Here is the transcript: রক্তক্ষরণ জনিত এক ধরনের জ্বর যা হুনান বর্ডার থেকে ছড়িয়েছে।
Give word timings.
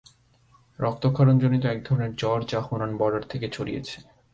রক্তক্ষরণ 0.79 1.35
জনিত 1.39 1.63
এক 1.65 1.79
ধরনের 1.85 2.11
জ্বর 2.15 2.39
যা 2.45 2.59
হুনান 2.61 2.91
বর্ডার 2.97 3.23
থেকে 3.23 3.47
ছড়িয়েছে। 3.49 3.97